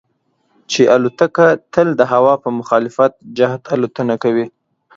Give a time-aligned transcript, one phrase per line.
[0.71, 2.95] چې الوتکه تل د هوا په مخالف
[3.37, 4.45] جهت الوتنه کوي.